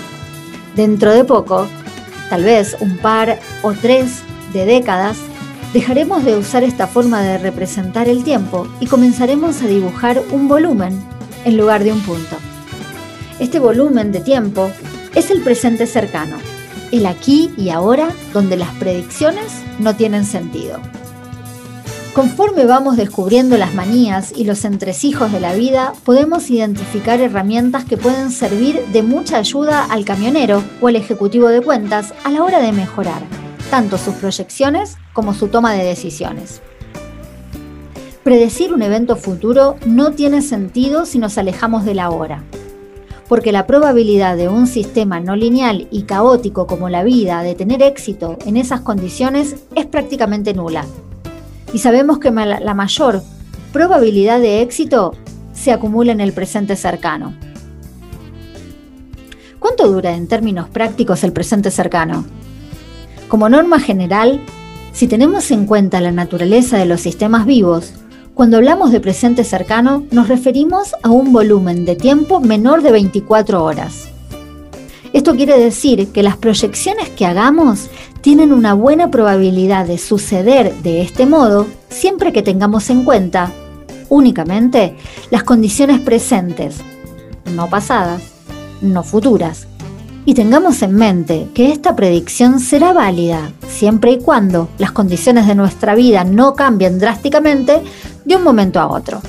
Dentro 0.76 1.12
de 1.12 1.24
poco, 1.24 1.66
tal 2.30 2.44
vez 2.44 2.76
un 2.80 2.98
par 2.98 3.38
o 3.62 3.72
tres 3.72 4.22
de 4.52 4.64
décadas, 4.64 5.16
dejaremos 5.72 6.24
de 6.24 6.36
usar 6.36 6.62
esta 6.62 6.86
forma 6.86 7.22
de 7.22 7.38
representar 7.38 8.08
el 8.08 8.24
tiempo 8.24 8.68
y 8.80 8.86
comenzaremos 8.86 9.60
a 9.62 9.66
dibujar 9.66 10.22
un 10.30 10.48
volumen 10.48 10.98
en 11.44 11.56
lugar 11.56 11.84
de 11.84 11.92
un 11.92 12.00
punto. 12.00 12.36
Este 13.38 13.58
volumen 13.58 14.12
de 14.12 14.20
tiempo 14.20 14.70
es 15.14 15.30
el 15.30 15.42
presente 15.42 15.86
cercano, 15.86 16.36
el 16.92 17.06
aquí 17.06 17.50
y 17.56 17.70
ahora 17.70 18.08
donde 18.32 18.56
las 18.56 18.70
predicciones 18.74 19.52
no 19.78 19.94
tienen 19.94 20.24
sentido. 20.24 20.80
Conforme 22.18 22.64
vamos 22.64 22.96
descubriendo 22.96 23.56
las 23.56 23.75
manías 23.75 24.32
y 24.34 24.42
los 24.42 24.64
entresijos 24.64 25.30
de 25.30 25.38
la 25.38 25.54
vida, 25.54 25.92
podemos 26.02 26.50
identificar 26.50 27.20
herramientas 27.20 27.84
que 27.84 27.96
pueden 27.96 28.32
servir 28.32 28.84
de 28.92 29.04
mucha 29.04 29.38
ayuda 29.38 29.84
al 29.84 30.04
camionero 30.04 30.64
o 30.80 30.88
al 30.88 30.96
ejecutivo 30.96 31.46
de 31.46 31.60
cuentas 31.60 32.12
a 32.25 32.30
la 32.32 32.42
hora 32.42 32.58
de 32.58 32.72
mejorar 32.72 33.22
tanto 33.70 33.98
sus 33.98 34.14
proyecciones 34.14 34.96
como 35.12 35.32
su 35.32 35.46
toma 35.46 35.75
de 35.75 35.84
decisiones. 35.84 36.60
Predecir 38.25 38.75
un 38.75 38.82
evento 38.82 39.14
futuro 39.14 39.76
no 39.87 40.10
tiene 40.10 40.42
sentido 40.42 41.06
si 41.06 41.20
nos 41.20 41.38
alejamos 41.38 41.84
de 41.84 41.94
la 41.94 42.10
hora, 42.10 42.42
porque 43.28 43.52
la 43.52 43.68
probabilidad 43.68 44.37
de 44.37 44.48
un 44.48 44.66
sistema 44.66 45.20
no 45.20 45.37
lineal 45.37 45.87
y 45.92 46.02
caótico 46.02 46.66
como 46.66 46.88
la 46.88 47.04
vida 47.04 47.44
de 47.44 47.54
tener 47.54 47.80
éxito 47.80 48.38
en 48.44 48.56
esas 48.56 48.80
condiciones 48.80 49.54
es 49.76 49.87
prácticamente 49.87 50.52
nula. 50.52 50.84
Y 51.72 51.78
sabemos 51.78 52.18
que 52.18 52.30
la 52.30 52.75
mayor 52.75 53.22
probabilidad 53.72 54.40
de 54.40 54.62
éxito 54.62 55.14
se 55.52 55.72
acumula 55.72 56.12
en 56.12 56.20
el 56.20 56.32
presente 56.32 56.76
cercano. 56.76 57.34
¿Cuánto 59.58 59.88
dura 59.88 60.14
en 60.14 60.28
términos 60.28 60.68
prácticos 60.68 61.25
el 61.25 61.32
presente 61.32 61.70
cercano? 61.70 62.25
Como 63.28 63.48
norma 63.48 63.80
general, 63.80 64.40
si 64.92 65.06
tenemos 65.06 65.50
en 65.50 65.66
cuenta 65.66 66.00
la 66.00 66.12
naturaleza 66.12 66.78
de 66.78 66.87
los 66.87 67.00
sistemas 67.00 67.44
vivos, 67.44 67.92
cuando 68.34 68.56
hablamos 68.56 68.92
de 68.92 69.00
presente 69.00 69.44
cercano 69.44 70.04
nos 70.10 70.28
referimos 70.28 70.94
a 71.02 71.10
un 71.10 71.32
volumen 71.32 71.84
de 71.84 71.96
tiempo 71.96 72.40
menor 72.40 72.82
de 72.82 72.92
24 72.92 73.62
horas. 73.62 74.08
Esto 75.12 75.34
quiere 75.34 75.58
decir 75.58 76.08
que 76.08 76.22
las 76.22 76.37
proyecciones 76.37 77.08
que 77.10 77.26
hagamos 77.26 77.88
tienen 78.28 78.52
una 78.52 78.75
buena 78.75 79.11
probabilidad 79.11 79.87
de 79.87 79.97
suceder 79.97 80.75
de 80.82 81.00
este 81.00 81.25
modo 81.25 81.66
siempre 81.88 82.30
que 82.30 82.42
tengamos 82.42 82.90
en 82.90 83.04
cuenta 83.04 83.50
únicamente 84.11 84.94
las 85.30 85.44
condiciones 85.44 85.99
presentes, 85.99 86.76
no 87.54 87.70
pasadas, 87.70 88.20
no 88.82 89.02
futuras, 89.02 89.66
y 90.26 90.35
tengamos 90.35 90.82
en 90.82 90.94
mente 90.94 91.49
que 91.54 91.73
esta 91.73 91.97
predicción 91.97 92.61
será 92.61 92.92
válida 92.92 93.50
siempre 93.66 94.11
y 94.11 94.18
cuando 94.18 94.68
las 94.76 94.92
condiciones 94.92 95.47
de 95.47 95.54
nuestra 95.54 95.94
vida 95.94 96.23
no 96.25 96.52
cambien 96.52 96.99
drásticamente 96.99 97.80
de 98.26 98.37
un 98.37 98.42
momento 98.42 98.78
a 98.78 98.88
otro. 98.88 99.23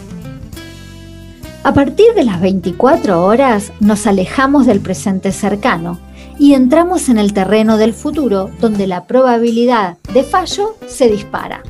A 1.64 1.74
partir 1.74 2.14
de 2.16 2.26
las 2.26 2.42
24 2.42 3.24
horas 3.24 3.72
nos 3.80 4.06
alejamos 4.08 4.66
del 4.66 4.82
presente 4.82 5.32
cercano 5.32 6.09
y 6.40 6.56
entramos 6.56 7.10
en 7.10 7.20
el 7.20 7.34
terreno 7.34 7.78
del 7.78 7.94
futuro 7.94 8.50
donde 8.60 8.88
la 8.88 9.06
probabilidad 9.06 9.98
de 10.14 10.24
fallo 10.24 10.76
se 10.88 11.10
dispara. 11.10 11.62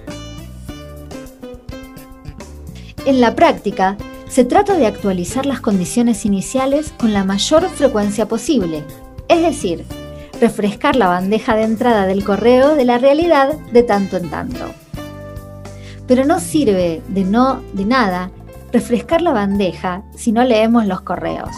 En 3.05 3.19
la 3.19 3.35
práctica, 3.35 3.97
se 4.29 4.45
trata 4.45 4.75
de 4.75 4.85
actualizar 4.85 5.45
las 5.45 5.59
condiciones 5.59 6.23
iniciales 6.23 6.93
con 6.97 7.13
la 7.13 7.25
mayor 7.25 7.67
frecuencia 7.69 8.27
posible 8.27 8.85
es 9.29 9.43
decir, 9.43 9.85
refrescar 10.41 10.95
la 10.95 11.07
bandeja 11.07 11.55
de 11.55 11.63
entrada 11.63 12.05
del 12.05 12.25
correo 12.25 12.75
de 12.75 12.83
la 12.83 12.97
realidad 12.97 13.57
de 13.71 13.83
tanto 13.83 14.17
en 14.17 14.29
tanto. 14.29 14.65
Pero 16.07 16.25
no 16.25 16.39
sirve 16.39 17.01
de 17.07 17.23
no 17.23 17.61
de 17.73 17.85
nada 17.85 18.31
refrescar 18.73 19.21
la 19.21 19.31
bandeja 19.31 20.01
si 20.17 20.31
no 20.31 20.43
leemos 20.43 20.87
los 20.87 21.01
correos. 21.01 21.51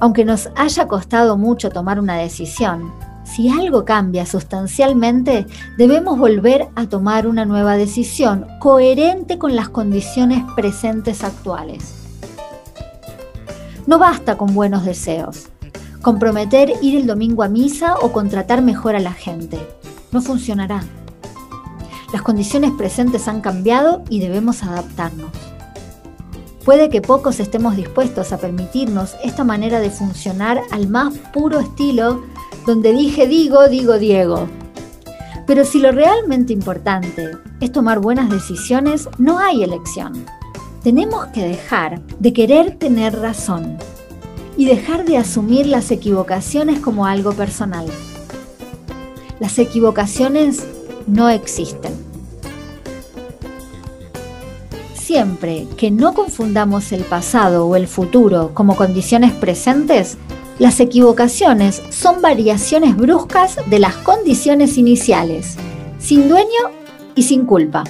Aunque 0.00 0.24
nos 0.24 0.48
haya 0.56 0.86
costado 0.86 1.36
mucho 1.36 1.70
tomar 1.70 1.98
una 1.98 2.16
decisión, 2.16 2.92
si 3.24 3.48
algo 3.48 3.84
cambia 3.84 4.24
sustancialmente, 4.26 5.46
debemos 5.76 6.18
volver 6.18 6.68
a 6.76 6.86
tomar 6.86 7.26
una 7.26 7.44
nueva 7.44 7.76
decisión 7.76 8.46
coherente 8.58 9.38
con 9.38 9.54
las 9.54 9.68
condiciones 9.68 10.44
presentes 10.56 11.22
actuales. 11.24 11.94
No 13.86 13.98
basta 13.98 14.36
con 14.36 14.54
buenos 14.54 14.84
deseos 14.84 15.48
comprometer 16.02 16.72
ir 16.80 16.96
el 16.96 17.06
domingo 17.06 17.42
a 17.42 17.48
misa 17.48 17.96
o 17.96 18.12
contratar 18.12 18.62
mejor 18.62 18.96
a 18.96 19.00
la 19.00 19.12
gente. 19.12 19.58
No 20.12 20.22
funcionará. 20.22 20.82
Las 22.12 22.22
condiciones 22.22 22.70
presentes 22.72 23.28
han 23.28 23.40
cambiado 23.40 24.02
y 24.08 24.20
debemos 24.20 24.62
adaptarnos. 24.62 25.30
Puede 26.68 26.90
que 26.90 27.00
pocos 27.00 27.40
estemos 27.40 27.76
dispuestos 27.76 28.30
a 28.30 28.36
permitirnos 28.36 29.16
esta 29.24 29.42
manera 29.42 29.80
de 29.80 29.88
funcionar 29.88 30.60
al 30.70 30.86
más 30.86 31.14
puro 31.32 31.60
estilo 31.60 32.22
donde 32.66 32.92
dije 32.92 33.26
digo, 33.26 33.70
digo 33.70 33.98
Diego. 33.98 34.46
Pero 35.46 35.64
si 35.64 35.80
lo 35.80 35.92
realmente 35.92 36.52
importante 36.52 37.30
es 37.60 37.72
tomar 37.72 38.00
buenas 38.00 38.28
decisiones, 38.28 39.08
no 39.16 39.38
hay 39.38 39.62
elección. 39.62 40.12
Tenemos 40.82 41.28
que 41.28 41.40
dejar 41.40 42.02
de 42.18 42.34
querer 42.34 42.76
tener 42.76 43.18
razón 43.18 43.78
y 44.58 44.66
dejar 44.66 45.06
de 45.06 45.16
asumir 45.16 45.64
las 45.64 45.90
equivocaciones 45.90 46.80
como 46.80 47.06
algo 47.06 47.32
personal. 47.32 47.86
Las 49.40 49.58
equivocaciones 49.58 50.66
no 51.06 51.30
existen. 51.30 52.07
Siempre 55.08 55.66
que 55.78 55.90
no 55.90 56.12
confundamos 56.12 56.92
el 56.92 57.02
pasado 57.02 57.66
o 57.66 57.76
el 57.76 57.88
futuro 57.88 58.50
como 58.52 58.76
condiciones 58.76 59.32
presentes, 59.32 60.18
las 60.58 60.80
equivocaciones 60.80 61.82
son 61.88 62.20
variaciones 62.20 62.94
bruscas 62.94 63.56
de 63.70 63.78
las 63.78 63.94
condiciones 63.94 64.76
iniciales, 64.76 65.56
sin 65.98 66.28
dueño 66.28 66.60
y 67.14 67.22
sin 67.22 67.46
culpa. 67.46 67.84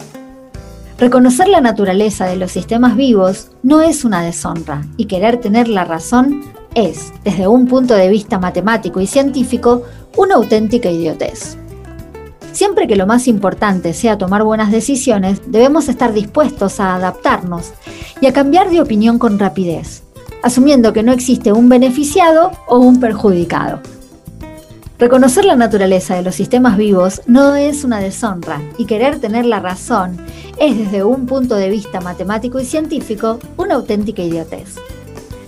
Reconocer 0.96 1.48
la 1.48 1.60
naturaleza 1.60 2.24
de 2.24 2.36
los 2.36 2.52
sistemas 2.52 2.94
vivos 2.94 3.50
no 3.64 3.82
es 3.82 4.04
una 4.04 4.22
deshonra 4.22 4.86
y 4.96 5.06
querer 5.06 5.40
tener 5.40 5.66
la 5.66 5.84
razón 5.84 6.44
es, 6.76 7.12
desde 7.24 7.48
un 7.48 7.66
punto 7.66 7.94
de 7.94 8.10
vista 8.10 8.38
matemático 8.38 9.00
y 9.00 9.08
científico, 9.08 9.82
una 10.16 10.36
auténtica 10.36 10.88
idiotez. 10.88 11.58
Siempre 12.58 12.88
que 12.88 12.96
lo 12.96 13.06
más 13.06 13.28
importante 13.28 13.94
sea 13.94 14.18
tomar 14.18 14.42
buenas 14.42 14.72
decisiones, 14.72 15.42
debemos 15.46 15.88
estar 15.88 16.12
dispuestos 16.12 16.80
a 16.80 16.96
adaptarnos 16.96 17.70
y 18.20 18.26
a 18.26 18.32
cambiar 18.32 18.68
de 18.68 18.80
opinión 18.80 19.20
con 19.20 19.38
rapidez, 19.38 20.02
asumiendo 20.42 20.92
que 20.92 21.04
no 21.04 21.12
existe 21.12 21.52
un 21.52 21.68
beneficiado 21.68 22.50
o 22.66 22.78
un 22.78 22.98
perjudicado. 22.98 23.78
Reconocer 24.98 25.44
la 25.44 25.54
naturaleza 25.54 26.16
de 26.16 26.22
los 26.22 26.34
sistemas 26.34 26.76
vivos 26.76 27.22
no 27.28 27.54
es 27.54 27.84
una 27.84 28.00
deshonra 28.00 28.60
y 28.76 28.86
querer 28.86 29.20
tener 29.20 29.46
la 29.46 29.60
razón 29.60 30.16
es 30.58 30.76
desde 30.76 31.04
un 31.04 31.26
punto 31.26 31.54
de 31.54 31.68
vista 31.68 32.00
matemático 32.00 32.58
y 32.58 32.64
científico 32.64 33.38
una 33.56 33.76
auténtica 33.76 34.20
idiotez. 34.22 34.74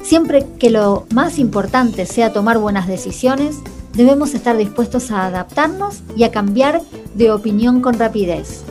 Siempre 0.04 0.46
que 0.60 0.70
lo 0.70 1.06
más 1.12 1.40
importante 1.40 2.06
sea 2.06 2.32
tomar 2.32 2.58
buenas 2.58 2.86
decisiones, 2.86 3.56
debemos 3.92 4.34
estar 4.34 4.56
dispuestos 4.56 5.10
a 5.10 5.26
adaptarnos 5.26 6.00
y 6.16 6.24
a 6.24 6.30
cambiar 6.30 6.82
de 7.14 7.30
opinión 7.30 7.80
con 7.80 7.98
rapidez, 7.98 8.62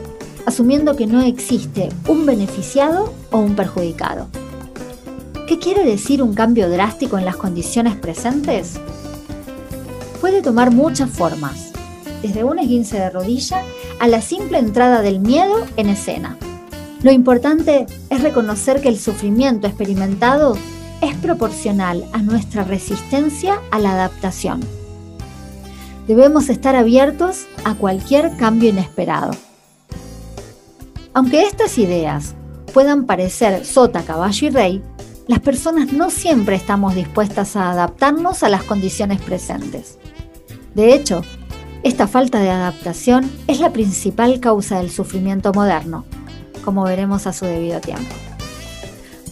asumiendo 0.45 0.95
que 0.95 1.07
no 1.07 1.21
existe 1.21 1.89
un 2.07 2.25
beneficiado 2.25 3.13
o 3.31 3.39
un 3.39 3.55
perjudicado. 3.55 4.27
¿Qué 5.47 5.57
quiere 5.57 5.83
decir 5.83 6.21
un 6.21 6.33
cambio 6.33 6.69
drástico 6.69 7.17
en 7.17 7.25
las 7.25 7.35
condiciones 7.35 7.95
presentes? 7.95 8.79
Puede 10.21 10.41
tomar 10.41 10.71
muchas 10.71 11.09
formas, 11.09 11.71
desde 12.21 12.43
un 12.43 12.59
esguince 12.59 12.99
de 12.99 13.09
rodilla 13.09 13.63
a 13.99 14.07
la 14.07 14.21
simple 14.21 14.59
entrada 14.59 15.01
del 15.01 15.19
miedo 15.19 15.65
en 15.77 15.89
escena. 15.89 16.37
Lo 17.01 17.11
importante 17.11 17.85
es 18.09 18.21
reconocer 18.21 18.81
que 18.81 18.89
el 18.89 18.99
sufrimiento 18.99 19.67
experimentado 19.67 20.57
es 21.01 21.15
proporcional 21.15 22.05
a 22.11 22.19
nuestra 22.19 22.63
resistencia 22.63 23.59
a 23.71 23.79
la 23.79 23.93
adaptación. 23.93 24.78
Debemos 26.09 26.49
estar 26.49 26.75
abiertos 26.75 27.45
a 27.65 27.75
cualquier 27.75 28.35
cambio 28.35 28.71
inesperado. 28.71 29.29
Aunque 31.13 31.43
estas 31.43 31.77
ideas 31.77 32.33
puedan 32.73 33.05
parecer 33.05 33.63
sota, 33.63 34.01
caballo 34.01 34.47
y 34.47 34.49
rey, 34.49 34.83
las 35.27 35.39
personas 35.39 35.93
no 35.93 36.09
siempre 36.09 36.55
estamos 36.55 36.95
dispuestas 36.95 37.55
a 37.55 37.69
adaptarnos 37.69 38.41
a 38.41 38.49
las 38.49 38.63
condiciones 38.63 39.21
presentes. 39.21 39.99
De 40.73 40.95
hecho, 40.95 41.21
esta 41.83 42.07
falta 42.07 42.39
de 42.39 42.49
adaptación 42.49 43.29
es 43.45 43.59
la 43.59 43.71
principal 43.71 44.39
causa 44.39 44.79
del 44.79 44.89
sufrimiento 44.89 45.53
moderno, 45.53 46.05
como 46.65 46.85
veremos 46.85 47.27
a 47.27 47.33
su 47.33 47.45
debido 47.45 47.81
tiempo. 47.81 48.15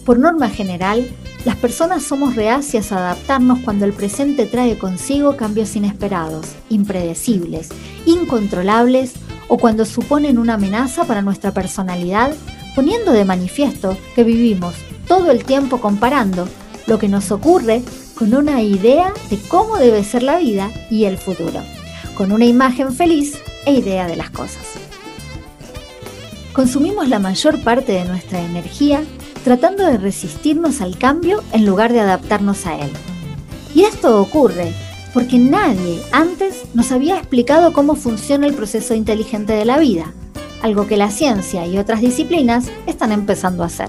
Por 0.06 0.20
norma 0.20 0.48
general, 0.48 1.10
las 1.48 1.56
personas 1.56 2.02
somos 2.02 2.36
reacias 2.36 2.92
a 2.92 2.98
adaptarnos 2.98 3.60
cuando 3.60 3.86
el 3.86 3.94
presente 3.94 4.44
trae 4.44 4.76
consigo 4.76 5.38
cambios 5.38 5.76
inesperados, 5.76 6.48
impredecibles, 6.68 7.70
incontrolables 8.04 9.14
o 9.48 9.56
cuando 9.56 9.86
suponen 9.86 10.36
una 10.36 10.54
amenaza 10.54 11.04
para 11.04 11.22
nuestra 11.22 11.52
personalidad, 11.52 12.34
poniendo 12.74 13.12
de 13.12 13.24
manifiesto 13.24 13.96
que 14.14 14.24
vivimos 14.24 14.74
todo 15.06 15.30
el 15.30 15.42
tiempo 15.42 15.80
comparando 15.80 16.46
lo 16.86 16.98
que 16.98 17.08
nos 17.08 17.30
ocurre 17.32 17.82
con 18.14 18.34
una 18.34 18.60
idea 18.60 19.14
de 19.30 19.38
cómo 19.48 19.78
debe 19.78 20.04
ser 20.04 20.24
la 20.24 20.36
vida 20.36 20.70
y 20.90 21.06
el 21.06 21.16
futuro, 21.16 21.62
con 22.14 22.30
una 22.30 22.44
imagen 22.44 22.92
feliz 22.92 23.38
e 23.64 23.72
idea 23.72 24.06
de 24.06 24.16
las 24.16 24.28
cosas. 24.28 24.66
Consumimos 26.52 27.08
la 27.08 27.20
mayor 27.20 27.62
parte 27.62 27.92
de 27.92 28.04
nuestra 28.04 28.38
energía 28.38 29.02
tratando 29.48 29.86
de 29.86 29.96
resistirnos 29.96 30.82
al 30.82 30.98
cambio 30.98 31.42
en 31.52 31.64
lugar 31.64 31.90
de 31.94 32.00
adaptarnos 32.00 32.66
a 32.66 32.78
él. 32.78 32.90
Y 33.74 33.84
esto 33.84 34.20
ocurre 34.20 34.74
porque 35.14 35.38
nadie 35.38 36.02
antes 36.12 36.64
nos 36.74 36.92
había 36.92 37.16
explicado 37.16 37.72
cómo 37.72 37.96
funciona 37.96 38.46
el 38.46 38.52
proceso 38.52 38.92
inteligente 38.92 39.54
de 39.54 39.64
la 39.64 39.78
vida, 39.78 40.12
algo 40.60 40.86
que 40.86 40.98
la 40.98 41.10
ciencia 41.10 41.66
y 41.66 41.78
otras 41.78 42.02
disciplinas 42.02 42.66
están 42.86 43.10
empezando 43.10 43.62
a 43.62 43.68
hacer. 43.68 43.88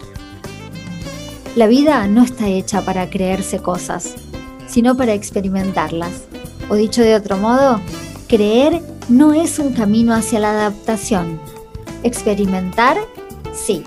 La 1.57 1.67
vida 1.67 2.07
no 2.07 2.23
está 2.23 2.47
hecha 2.47 2.79
para 2.85 3.09
creerse 3.09 3.59
cosas, 3.59 4.15
sino 4.65 4.95
para 4.95 5.13
experimentarlas. 5.13 6.21
O 6.69 6.75
dicho 6.75 7.01
de 7.01 7.15
otro 7.15 7.35
modo, 7.35 7.81
creer 8.29 8.81
no 9.09 9.33
es 9.33 9.59
un 9.59 9.73
camino 9.73 10.13
hacia 10.13 10.39
la 10.39 10.51
adaptación. 10.51 11.37
Experimentar, 12.03 12.95
sí. 13.53 13.83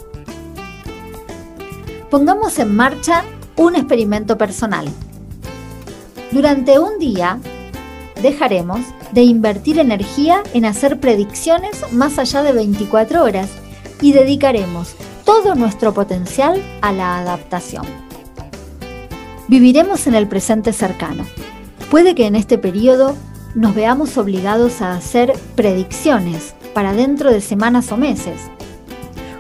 Pongamos 2.13 2.59
en 2.59 2.77
marcha 2.77 3.25
un 3.57 3.75
experimento 3.75 4.37
personal. 4.37 4.87
Durante 6.31 6.79
un 6.79 6.99
día, 6.99 7.39
dejaremos 8.21 8.81
de 9.13 9.23
invertir 9.23 9.79
energía 9.79 10.43
en 10.53 10.67
hacer 10.67 11.01
predicciones 11.01 11.91
más 11.91 12.19
allá 12.19 12.43
de 12.43 12.53
24 12.53 13.25
horas 13.25 13.49
y 14.03 14.13
dedicaremos 14.13 14.95
todo 15.25 15.55
nuestro 15.55 15.95
potencial 15.95 16.63
a 16.83 16.93
la 16.93 17.17
adaptación. 17.17 17.87
Viviremos 19.49 20.07
en 20.07 20.15
el 20.15 20.29
presente 20.29 20.75
cercano. 20.75 21.25
Puede 21.91 22.15
que 22.15 22.27
en 22.27 22.37
este 22.37 22.59
periodo 22.59 23.17
nos 23.55 23.75
veamos 23.75 24.19
obligados 24.19 24.83
a 24.83 24.93
hacer 24.93 25.33
predicciones 25.57 26.55
para 26.75 26.93
dentro 26.93 27.33
de 27.33 27.41
semanas 27.41 27.91
o 27.91 27.97
meses, 27.97 28.51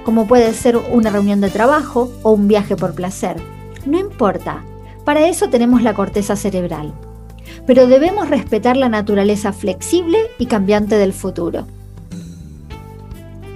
como 0.04 0.26
puede 0.26 0.52
ser 0.54 0.76
una 0.76 1.10
reunión 1.10 1.40
de 1.40 1.50
trabajo 1.50 2.12
o 2.22 2.32
un 2.32 2.48
viaje 2.48 2.76
por 2.76 2.94
placer. 2.94 3.36
No 3.86 3.98
importa, 3.98 4.64
para 5.04 5.26
eso 5.26 5.48
tenemos 5.48 5.82
la 5.82 5.94
corteza 5.94 6.36
cerebral. 6.36 6.92
Pero 7.66 7.86
debemos 7.86 8.30
respetar 8.30 8.76
la 8.76 8.88
naturaleza 8.88 9.52
flexible 9.52 10.18
y 10.38 10.46
cambiante 10.46 10.96
del 10.96 11.12
futuro. 11.12 11.66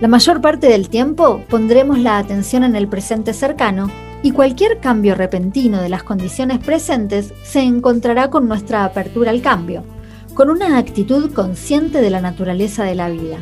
La 0.01 0.09
mayor 0.09 0.41
parte 0.41 0.69
del 0.69 0.89
tiempo 0.89 1.43
pondremos 1.49 1.99
la 1.99 2.19
atención 2.19 2.65
en 2.65 2.77
el 2.77 2.87
presente 2.87 3.33
cercano 3.33 3.91
y 4.23 4.33
cualquier 4.33 4.79
cambio 4.81 5.15
repentino 5.15 5.81
de 5.81 5.89
las 5.89 6.03
condiciones 6.03 6.59
presentes 6.59 7.33
se 7.45 7.61
encontrará 7.61 8.29
con 8.29 8.47
nuestra 8.49 8.85
apertura 8.85 9.31
al 9.31 9.41
cambio, 9.41 9.85
con 10.35 10.51
una 10.51 10.77
actitud 10.77 11.33
consciente 11.33 12.03
de 12.03 12.11
la 12.11 12.21
naturaleza 12.21 12.85
de 12.85 12.95
la 12.95 13.09
vida. 13.09 13.39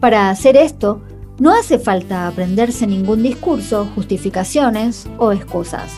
Para 0.00 0.28
hacer 0.28 0.56
esto, 0.56 1.00
no 1.38 1.52
hace 1.52 1.78
falta 1.78 2.26
aprenderse 2.26 2.86
ningún 2.86 3.22
discurso, 3.22 3.88
justificaciones 3.94 5.06
o 5.18 5.32
excusas. 5.32 5.92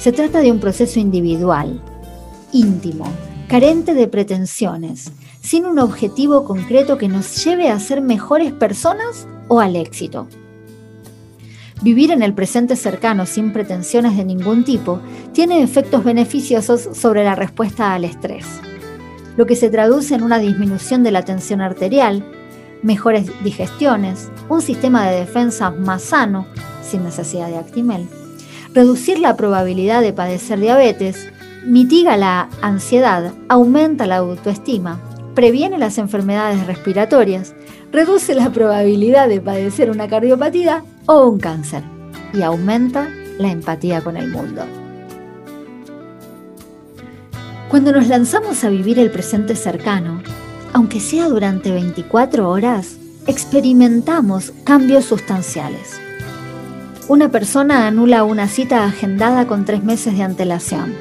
Se 0.00 0.12
trata 0.12 0.40
de 0.40 0.50
un 0.50 0.60
proceso 0.60 0.98
individual, 0.98 1.80
íntimo, 2.52 3.06
carente 3.48 3.94
de 3.94 4.08
pretensiones, 4.08 5.12
sin 5.42 5.66
un 5.66 5.78
objetivo 5.78 6.44
concreto 6.44 6.96
que 6.96 7.08
nos 7.08 7.44
lleve 7.44 7.68
a 7.68 7.78
ser 7.78 8.00
mejores 8.00 8.52
personas 8.52 9.26
o 9.48 9.60
al 9.60 9.76
éxito. 9.76 10.26
Vivir 11.82 12.10
en 12.12 12.22
el 12.22 12.32
presente 12.32 12.76
cercano 12.76 13.26
sin 13.26 13.52
pretensiones 13.52 14.16
de 14.16 14.24
ningún 14.24 14.64
tipo 14.64 15.00
tiene 15.32 15.62
efectos 15.62 16.02
beneficiosos 16.02 16.88
sobre 16.92 17.24
la 17.24 17.34
respuesta 17.34 17.92
al 17.92 18.04
estrés, 18.04 18.46
lo 19.36 19.44
que 19.44 19.56
se 19.56 19.68
traduce 19.68 20.14
en 20.14 20.22
una 20.22 20.38
disminución 20.38 21.02
de 21.02 21.10
la 21.10 21.24
tensión 21.24 21.60
arterial, 21.60 22.24
mejores 22.84 23.26
digestiones, 23.42 24.30
un 24.48 24.62
sistema 24.62 25.08
de 25.08 25.20
defensa 25.20 25.70
más 25.70 26.02
sano, 26.02 26.46
sin 26.82 27.02
necesidad 27.02 27.48
de 27.48 27.56
Actimel, 27.56 28.06
reducir 28.74 29.18
la 29.18 29.36
probabilidad 29.36 30.02
de 30.02 30.12
padecer 30.12 30.60
diabetes, 30.60 31.28
mitiga 31.64 32.16
la 32.16 32.48
ansiedad, 32.60 33.32
aumenta 33.48 34.06
la 34.06 34.18
autoestima, 34.18 35.00
previene 35.34 35.78
las 35.78 35.98
enfermedades 35.98 36.66
respiratorias, 36.66 37.54
reduce 37.90 38.34
la 38.34 38.50
probabilidad 38.50 39.28
de 39.28 39.40
padecer 39.40 39.90
una 39.90 40.06
cardiopatía 40.06 40.84
o 41.06 41.26
un 41.26 41.40
cáncer 41.40 41.82
y 42.34 42.42
aumenta 42.42 43.08
la 43.38 43.50
empatía 43.50 44.02
con 44.02 44.16
el 44.16 44.30
mundo. 44.30 44.62
Cuando 47.70 47.92
nos 47.92 48.08
lanzamos 48.08 48.62
a 48.62 48.68
vivir 48.68 48.98
el 48.98 49.10
presente 49.10 49.56
cercano, 49.56 50.22
aunque 50.74 50.98
sea 50.98 51.28
durante 51.28 51.70
24 51.70 52.50
horas, 52.50 52.96
experimentamos 53.28 54.52
cambios 54.64 55.04
sustanciales. 55.04 56.00
Una 57.06 57.30
persona 57.30 57.86
anula 57.86 58.24
una 58.24 58.48
cita 58.48 58.84
agendada 58.84 59.46
con 59.46 59.64
tres 59.64 59.84
meses 59.84 60.16
de 60.16 60.24
antelación. 60.24 60.92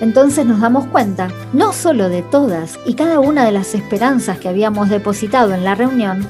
Entonces 0.00 0.46
nos 0.46 0.60
damos 0.60 0.86
cuenta 0.86 1.28
no 1.52 1.72
solo 1.74 2.08
de 2.08 2.22
todas 2.22 2.78
y 2.86 2.94
cada 2.94 3.20
una 3.20 3.44
de 3.44 3.52
las 3.52 3.74
esperanzas 3.74 4.38
que 4.38 4.48
habíamos 4.48 4.88
depositado 4.88 5.52
en 5.52 5.64
la 5.64 5.74
reunión, 5.74 6.26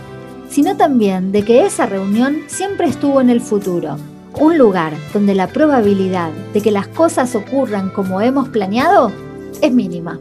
sino 0.50 0.76
también 0.76 1.30
de 1.30 1.44
que 1.44 1.64
esa 1.64 1.86
reunión 1.86 2.38
siempre 2.48 2.88
estuvo 2.88 3.20
en 3.20 3.30
el 3.30 3.40
futuro, 3.40 3.98
un 4.34 4.58
lugar 4.58 4.94
donde 5.12 5.34
la 5.36 5.46
probabilidad 5.46 6.32
de 6.52 6.60
que 6.60 6.72
las 6.72 6.88
cosas 6.88 7.36
ocurran 7.36 7.90
como 7.90 8.20
hemos 8.20 8.48
planeado 8.48 9.12
es 9.60 9.72
mínima. 9.72 10.18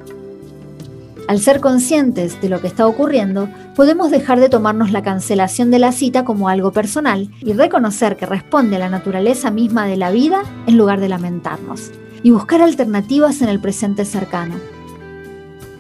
Al 1.27 1.41
ser 1.41 1.59
conscientes 1.59 2.39
de 2.39 2.47
lo 2.47 2.61
que 2.61 2.67
está 2.67 2.87
ocurriendo, 2.87 3.49
podemos 3.75 4.11
dejar 4.11 4.39
de 4.39 4.47
tomarnos 4.47 4.91
la 4.91 5.03
cancelación 5.03 5.71
de 5.71 5.79
la 5.79 5.91
cita 5.91 6.23
como 6.23 6.47
algo 6.47 6.71
personal 6.71 7.29
y 7.41 7.51
reconocer 7.51 8.15
que 8.15 8.25
responde 8.25 8.77
a 8.77 8.79
la 8.79 8.89
naturaleza 8.89 9.51
misma 9.51 9.85
de 9.87 9.97
la 9.97 10.09
vida 10.09 10.43
en 10.67 10.77
lugar 10.77 11.01
de 11.01 11.09
lamentarnos, 11.09 11.91
y 12.23 12.31
buscar 12.31 12.61
alternativas 12.61 13.41
en 13.41 13.49
el 13.49 13.59
presente 13.59 14.05
cercano. 14.05 14.55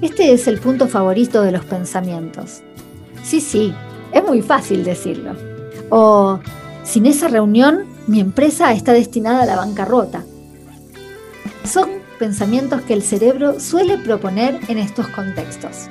Este 0.01 0.33
es 0.33 0.49
el 0.49 0.59
punto 0.59 0.87
favorito 0.89 1.41
de 1.41 1.53
los 1.53 1.63
pensamientos. 1.63 2.61
Sí, 3.23 3.39
sí, 3.39 3.73
es 4.11 4.23
muy 4.23 4.41
fácil 4.41 4.83
decirlo. 4.83 5.31
O, 5.89 6.39
sin 6.83 7.05
esa 7.05 7.29
reunión, 7.29 7.85
mi 8.05 8.19
empresa 8.19 8.73
está 8.73 8.91
destinada 8.91 9.43
a 9.43 9.45
la 9.45 9.55
bancarrota. 9.55 10.25
Son 11.63 11.96
pensamientos 12.17 12.81
que 12.81 12.93
el 12.93 13.01
cerebro 13.01 13.59
suele 13.59 13.97
proponer 13.97 14.59
en 14.67 14.77
estos 14.77 15.07
contextos. 15.07 15.89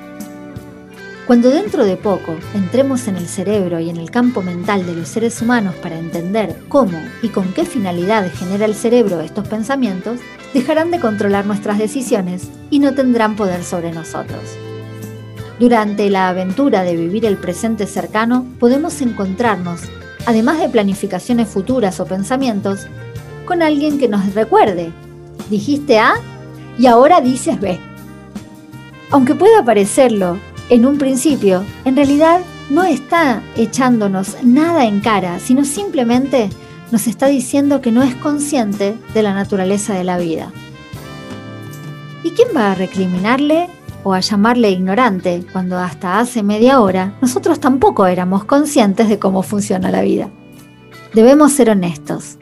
Cuando 1.25 1.49
dentro 1.49 1.83
de 1.83 1.97
poco 1.97 2.35
entremos 2.53 3.07
en 3.09 3.17
el 3.17 3.27
cerebro 3.27 3.81
y 3.81 3.89
en 3.89 3.97
el 3.97 4.11
campo 4.11 4.41
mental 4.41 4.85
de 4.85 4.95
los 4.95 5.09
seres 5.09 5.41
humanos 5.41 5.75
para 5.75 5.99
entender 5.99 6.55
cómo 6.69 6.97
y 7.21 7.27
con 7.29 7.51
qué 7.53 7.65
finalidad 7.65 8.31
genera 8.33 8.63
el 8.63 8.75
cerebro 8.75 9.19
estos 9.19 9.45
pensamientos, 9.45 10.21
dejarán 10.53 10.89
de 10.89 11.01
controlar 11.01 11.45
nuestras 11.45 11.79
decisiones 11.79 12.47
y 12.69 12.79
no 12.79 12.93
tendrán 12.93 13.35
poder 13.35 13.65
sobre 13.65 13.91
nosotros. 13.91 14.39
Durante 15.59 16.09
la 16.09 16.29
aventura 16.29 16.83
de 16.83 16.95
vivir 16.95 17.25
el 17.25 17.35
presente 17.35 17.87
cercano, 17.87 18.45
podemos 18.57 19.01
encontrarnos, 19.01 19.81
además 20.25 20.59
de 20.59 20.69
planificaciones 20.69 21.49
futuras 21.49 21.99
o 21.99 22.05
pensamientos, 22.05 22.87
con 23.45 23.61
alguien 23.61 23.97
que 23.97 24.07
nos 24.07 24.33
recuerde 24.33 24.93
dijiste 25.49 25.99
A 25.99 26.15
y 26.77 26.87
ahora 26.87 27.21
dices 27.21 27.59
B. 27.59 27.79
Aunque 29.11 29.35
pueda 29.35 29.63
parecerlo 29.63 30.37
en 30.69 30.85
un 30.85 30.97
principio, 30.97 31.63
en 31.85 31.95
realidad 31.95 32.41
no 32.69 32.83
está 32.83 33.41
echándonos 33.55 34.43
nada 34.43 34.85
en 34.85 34.99
cara, 34.99 35.39
sino 35.39 35.63
simplemente 35.63 36.49
nos 36.91 37.07
está 37.07 37.27
diciendo 37.27 37.81
que 37.81 37.91
no 37.91 38.03
es 38.03 38.15
consciente 38.15 38.97
de 39.13 39.23
la 39.23 39.33
naturaleza 39.33 39.93
de 39.93 40.03
la 40.03 40.17
vida. 40.17 40.51
¿Y 42.23 42.31
quién 42.31 42.49
va 42.55 42.71
a 42.71 42.75
recriminarle 42.75 43.69
o 44.03 44.13
a 44.13 44.19
llamarle 44.19 44.71
ignorante 44.71 45.45
cuando 45.51 45.77
hasta 45.77 46.19
hace 46.19 46.43
media 46.43 46.81
hora 46.81 47.17
nosotros 47.21 47.59
tampoco 47.59 48.05
éramos 48.07 48.45
conscientes 48.45 49.09
de 49.09 49.19
cómo 49.19 49.43
funciona 49.43 49.91
la 49.91 50.01
vida? 50.01 50.29
Debemos 51.13 51.53
ser 51.53 51.69
honestos, 51.69 52.37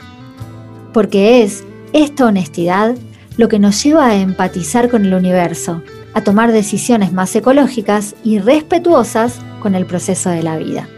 porque 0.93 1.43
es 1.43 1.63
esta 1.95 2.25
honestidad 2.25 2.93
lo 3.37 3.47
que 3.47 3.57
nos 3.57 3.81
lleva 3.81 4.07
a 4.07 4.15
empatizar 4.15 4.89
con 4.89 5.05
el 5.05 5.13
universo, 5.13 5.81
a 6.13 6.21
tomar 6.21 6.51
decisiones 6.51 7.13
más 7.13 7.33
ecológicas 7.37 8.15
y 8.21 8.39
respetuosas 8.39 9.39
con 9.61 9.75
el 9.75 9.85
proceso 9.85 10.29
de 10.29 10.43
la 10.43 10.57
vida. 10.57 10.89